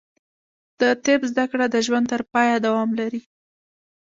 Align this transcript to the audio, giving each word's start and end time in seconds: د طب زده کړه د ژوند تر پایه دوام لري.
د 0.79 0.81
طب 1.03 1.19
زده 1.31 1.45
کړه 1.51 1.65
د 1.69 1.75
ژوند 1.85 2.05
تر 2.11 2.21
پایه 2.33 2.55
دوام 2.65 2.89
لري. 2.99 3.21